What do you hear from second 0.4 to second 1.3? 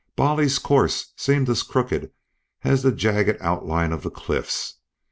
course